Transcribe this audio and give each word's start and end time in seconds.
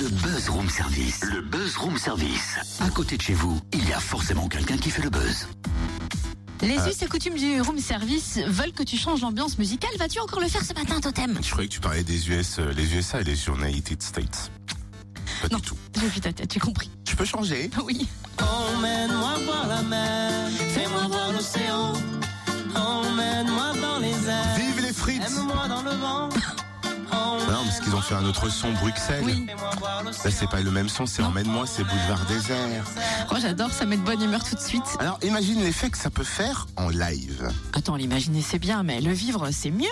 Le 0.00 0.08
Buzz 0.08 0.48
Room 0.48 0.68
Service. 0.70 1.20
Le 1.24 1.40
Buzz 1.42 1.76
Room 1.76 1.96
Service. 1.98 2.56
À 2.80 2.88
côté 2.90 3.16
de 3.16 3.22
chez 3.22 3.34
vous, 3.34 3.60
il 3.72 3.86
y 3.88 3.92
a 3.92 4.00
forcément 4.00 4.48
quelqu'un 4.48 4.76
qui 4.78 4.90
fait 4.90 5.02
le 5.02 5.10
buzz. 5.10 5.46
Les 6.62 6.76
us 6.76 7.02
et 7.02 7.06
coutumes 7.06 7.36
du 7.36 7.60
room 7.60 7.78
service 7.78 8.38
veulent 8.46 8.72
que 8.72 8.82
tu 8.82 8.96
changes 8.96 9.20
l'ambiance 9.22 9.58
musicale. 9.58 9.90
Vas-tu 9.98 10.18
encore 10.20 10.40
le 10.40 10.48
faire 10.48 10.64
ce 10.64 10.72
matin, 10.74 11.00
Totem? 11.00 11.38
Je 11.42 11.50
croyais 11.50 11.68
que 11.68 11.74
tu 11.74 11.80
parlais 11.80 12.02
des 12.04 12.28
US, 12.30 12.58
euh, 12.58 12.72
les 12.72 12.94
USA 12.94 13.20
et 13.20 13.24
les 13.24 13.46
United 13.48 14.02
States. 14.02 14.50
Pas 15.42 15.48
Non. 15.48 15.58
du 15.58 15.62
tout. 15.64 15.76
J'ai 16.00 16.08
vu 16.08 16.20
ta 16.20 16.32
tête, 16.32 16.48
tu 16.48 16.60
compris. 16.60 16.90
Tu 17.04 17.16
peux 17.16 17.24
changer? 17.24 17.70
Oui. 17.84 18.06
Emmène-moi 18.38 19.38
voir 19.44 19.66
la 19.68 19.82
mer, 19.82 20.48
fais-moi 20.74 21.06
voir 21.08 21.32
l'océan. 21.32 21.92
Ont 28.00 28.02
fait 28.02 28.14
un 28.14 28.24
autre 28.24 28.48
son, 28.48 28.72
Bruxelles. 28.72 29.22
Oui. 29.26 29.46
Là, 29.46 30.30
c'est 30.30 30.48
pas 30.48 30.62
le 30.62 30.70
même 30.70 30.88
son, 30.88 31.04
c'est 31.04 31.22
Emmène-moi, 31.22 31.66
c'est 31.66 31.84
Boulevard 31.84 32.24
Désert. 32.24 32.56
Moi, 33.30 33.40
j'adore, 33.40 33.72
ça 33.72 33.84
met 33.84 33.98
de 33.98 34.02
bonne 34.02 34.22
humeur 34.22 34.42
tout 34.42 34.54
de 34.54 34.60
suite. 34.60 34.96
Alors, 35.00 35.18
imagine 35.22 35.60
l'effet 35.60 35.90
que 35.90 35.98
ça 35.98 36.08
peut 36.08 36.24
faire 36.24 36.66
en 36.76 36.88
live. 36.88 37.50
Attends, 37.74 37.96
l'imaginer, 37.96 38.40
c'est 38.40 38.58
bien, 38.58 38.82
mais 38.84 39.02
le 39.02 39.12
vivre, 39.12 39.50
c'est 39.52 39.70
mieux. 39.70 39.86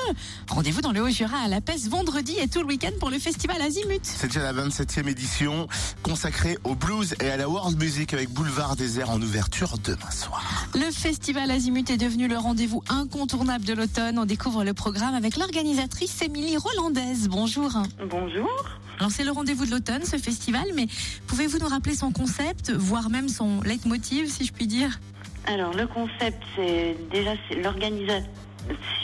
Rendez-vous 0.48 0.80
dans 0.80 0.92
le 0.92 1.02
Haut-Jura 1.02 1.36
à 1.36 1.48
La 1.48 1.60
Peste 1.60 1.88
vendredi 1.88 2.34
et 2.38 2.48
tout 2.48 2.60
le 2.60 2.66
week-end 2.66 2.92
pour 2.98 3.10
le 3.10 3.18
festival 3.18 3.60
Azimut. 3.60 4.00
C'est 4.02 4.28
déjà 4.28 4.40
la 4.40 4.54
27e 4.54 5.06
édition 5.06 5.68
consacrée 6.02 6.56
au 6.64 6.74
blues 6.74 7.14
et 7.20 7.28
à 7.28 7.36
la 7.36 7.46
world 7.46 7.78
music 7.78 8.14
avec 8.14 8.30
Boulevard 8.30 8.74
Désert 8.74 9.10
en 9.10 9.20
ouverture 9.20 9.76
demain 9.84 10.10
soir. 10.10 10.66
Le 10.74 10.90
festival 10.90 11.50
Azimut 11.50 11.90
est 11.90 11.98
devenu 11.98 12.26
le 12.26 12.38
rendez-vous 12.38 12.82
incontournable 12.88 13.66
de 13.66 13.74
l'automne. 13.74 14.18
On 14.18 14.24
découvre 14.24 14.64
le 14.64 14.72
programme 14.72 15.14
avec 15.14 15.36
l'organisatrice 15.36 16.22
Émilie 16.22 16.56
Rolandaise. 16.56 17.28
Bonjour. 17.28 17.70
Bonjour. 18.04 18.50
Alors, 18.98 19.10
c'est 19.10 19.24
le 19.24 19.30
rendez-vous 19.30 19.66
de 19.66 19.70
l'automne, 19.70 20.04
ce 20.04 20.16
festival, 20.16 20.64
mais 20.74 20.86
pouvez-vous 21.26 21.58
nous 21.58 21.68
rappeler 21.68 21.94
son 21.94 22.12
concept, 22.12 22.70
voire 22.70 23.10
même 23.10 23.28
son 23.28 23.60
leitmotiv, 23.62 24.28
si 24.28 24.44
je 24.44 24.52
puis 24.52 24.66
dire? 24.66 24.98
Alors 25.46 25.72
le 25.72 25.86
concept, 25.86 26.42
c'est 26.54 26.94
déjà 27.10 27.32
l'organisation 27.62 28.26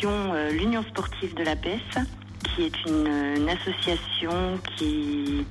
euh, 0.04 0.50
l'Union 0.50 0.82
sportive 0.82 1.34
de 1.34 1.42
la 1.42 1.56
PES, 1.56 1.80
qui 2.44 2.62
est 2.64 2.84
une, 2.86 3.48
association 3.48 4.58
qui, 4.76 5.44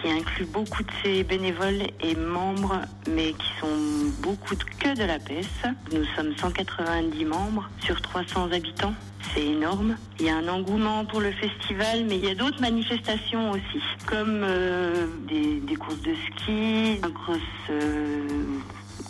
qui 0.00 0.10
inclut 0.10 0.46
beaucoup 0.46 0.82
de 0.82 0.90
ses 1.02 1.24
bénévoles 1.24 1.82
et 2.00 2.14
membres, 2.14 2.80
mais 3.10 3.32
qui 3.32 3.48
sont 3.60 4.12
beaucoup 4.22 4.54
de- 4.54 4.64
que 4.78 4.96
de 4.96 5.04
la 5.04 5.18
PES. 5.18 5.44
Nous 5.92 6.04
sommes 6.16 6.32
190 6.36 7.24
membres 7.24 7.68
sur 7.84 8.00
300 8.00 8.52
habitants. 8.52 8.94
C'est 9.34 9.44
énorme. 9.44 9.96
Il 10.20 10.26
y 10.26 10.30
a 10.30 10.36
un 10.36 10.48
engouement 10.48 11.04
pour 11.04 11.20
le 11.20 11.32
festival, 11.32 12.04
mais 12.08 12.16
il 12.18 12.24
y 12.24 12.30
a 12.30 12.34
d'autres 12.34 12.60
manifestations 12.60 13.50
aussi, 13.52 13.82
comme 14.06 14.42
euh, 14.44 15.06
des, 15.28 15.60
des 15.60 15.76
courses 15.76 16.02
de 16.02 16.14
ski, 16.14 16.98
un 17.02 17.10
cross 17.10 17.38
euh, 17.70 18.28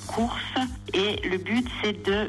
course 0.07 0.69
et 0.95 1.27
le 1.29 1.39
but 1.39 1.67
c'est 1.83 2.05
de 2.05 2.29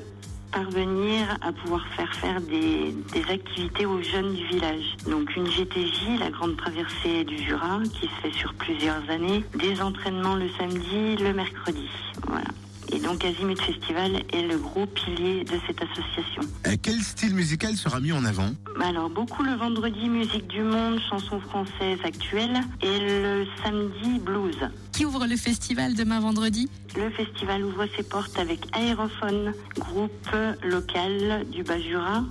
parvenir 0.53 1.37
à 1.41 1.51
pouvoir 1.51 1.85
faire 1.95 2.13
faire 2.15 2.39
des, 2.41 2.93
activités 3.29 3.85
aux 3.85 4.01
jeunes 4.01 4.33
du 4.33 4.45
village. 4.47 4.95
Donc 5.07 5.35
une 5.35 5.47
GTJ, 5.47 6.19
la 6.19 6.29
grande 6.29 6.55
traversée 6.57 7.23
du 7.23 7.37
Jura, 7.37 7.79
qui 7.93 8.07
se 8.07 8.21
fait 8.21 8.31
sur 8.31 8.53
plusieurs 8.53 9.09
années, 9.09 9.43
des 9.55 9.81
entraînements 9.81 10.35
le 10.35 10.49
samedi, 10.57 11.15
le 11.17 11.33
mercredi. 11.33 11.89
Voilà. 12.27 12.45
Et 12.94 12.99
donc 12.99 13.25
Azimut 13.25 13.59
Festival 13.59 14.22
est 14.31 14.47
le 14.47 14.58
gros 14.58 14.86
pilier 14.86 15.44
de 15.44 15.58
cette 15.66 15.81
association. 15.81 16.44
Euh, 16.67 16.75
Quel 16.80 16.99
style 17.02 17.33
musical 17.33 17.75
sera 17.75 17.99
mis 17.99 18.11
en 18.11 18.23
avant? 18.23 18.52
Alors 18.80 19.09
beaucoup 19.09 19.41
le 19.41 19.53
vendredi 19.53 20.08
musique 20.09 20.45
du 20.47 20.61
monde, 20.61 20.99
chansons 21.09 21.39
françaises 21.39 21.97
actuelles 22.03 22.59
et 22.83 22.99
le 22.99 23.47
samedi 23.64 24.19
blues. 24.19 24.69
Qui 24.91 25.05
ouvre 25.05 25.25
le 25.25 25.38
festival 25.38 25.95
demain 25.95 26.19
vendredi? 26.19 26.69
Le 26.95 27.09
festival 27.09 27.64
ouvre 27.66 27.88
ses 27.97 28.03
portes 28.03 28.38
avec 28.38 28.59
Aérophone, 28.73 29.53
groupe 29.80 30.36
local 30.64 31.45
du 31.52 31.64
Bas-Jura, 31.64 32.23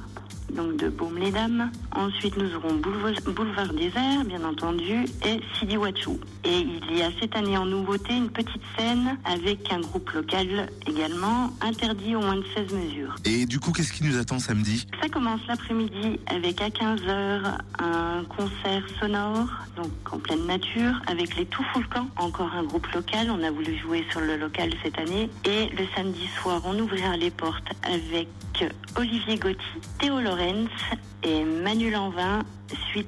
donc 0.53 0.77
de 0.77 0.89
Baume-les-Dames. 0.89 1.71
Ensuite, 1.95 2.37
nous 2.37 2.55
aurons 2.55 2.75
Boulevard, 2.75 3.13
Boulevard 3.27 3.73
Désert, 3.73 4.25
bien 4.25 4.45
entendu, 4.45 5.05
et 5.27 5.41
Sidi 5.59 5.77
Wachou. 5.77 6.19
Et 6.45 6.59
il 6.59 6.97
y 6.97 7.03
a 7.03 7.11
cette 7.21 7.37
année 7.37 7.57
en 7.57 7.67
nouveauté 7.67 8.15
une 8.17 8.31
petite 8.31 8.63
scène 8.77 9.19
avec 9.25 9.73
un 9.73 9.81
groupe 9.81 10.11
local 10.11 10.69
également, 10.87 11.51
interdit 11.61 12.17
au 12.17 12.21
moins 12.21 12.37
de 12.37 12.45
16 12.55 12.73
mesures. 12.73 13.15
Et 13.25 13.47
du 13.47 13.61
coup, 13.61 13.73
qu'est-ce 13.73 13.93
qui 13.93 14.05
nous 14.05 14.19
attend 14.19 14.39
samedi? 14.39 14.87
Ça 15.01 15.09
commence 15.09 15.41
l'après-midi 15.49 16.21
avec 16.27 16.61
à 16.61 16.69
15h 16.69 17.59
un 17.79 18.25
concert 18.25 18.83
sonore, 19.01 19.49
donc 19.77 19.91
en 20.11 20.19
pleine 20.19 20.47
nature, 20.47 21.01
avec 21.07 21.37
les 21.37 21.47
Tout 21.47 21.65
Foulcans, 21.73 22.09
encore 22.17 22.53
un 22.55 22.65
groupe 22.65 22.87
local. 22.89 23.31
On 23.31 23.43
a 23.43 23.51
voulu 23.51 23.77
jouer 23.79 24.05
sur 24.11 24.21
le 24.21 24.37
local 24.37 24.71
cette 24.83 24.99
année. 24.99 25.31
Et 25.45 25.69
le 25.77 25.85
samedi 25.97 26.27
soir, 26.41 26.61
on 26.65 26.79
ouvrira 26.79 27.17
les 27.17 27.31
portes 27.31 27.73
avec 27.83 28.29
Olivier 28.97 29.37
Gotti, 29.37 29.59
Théo 29.99 30.21
Et 31.23 31.45
Manu 31.45 31.91
Lanvin, 31.91 32.43
suite 32.91 33.07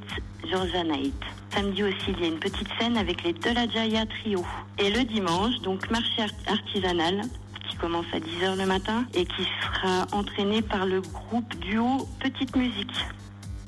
Georgia 0.49 0.84
Knight. 0.84 1.15
Samedi 1.53 1.83
aussi, 1.83 1.97
il 2.09 2.21
y 2.21 2.25
a 2.25 2.28
une 2.28 2.39
petite 2.39 2.69
scène 2.78 2.97
avec 2.97 3.25
les 3.25 3.33
De 3.33 3.50
La 3.50 3.69
Jaya 3.69 4.06
Trio. 4.06 4.45
Et 4.78 4.91
le 4.91 5.03
dimanche, 5.05 5.59
donc 5.62 5.91
marché 5.91 6.22
art- 6.22 6.31
artisanal, 6.59 7.22
qui 7.69 7.77
commence 7.77 8.06
à 8.12 8.19
10h 8.21 8.56
le 8.56 8.67
matin 8.67 9.05
et 9.15 9.25
qui 9.25 9.43
sera 9.61 10.06
entraîné 10.12 10.62
par 10.62 10.87
le 10.87 11.00
groupe 11.00 11.53
duo 11.59 12.06
Petite 12.21 12.55
Musique. 12.55 13.05